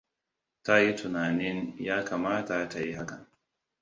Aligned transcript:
Ta 0.63 0.75
yi 0.77 0.93
tunananin 0.95 1.73
ya 1.79 2.03
kamata 2.05 2.69
ta 2.69 2.79
yi 2.79 2.93
hakan. 2.93 3.27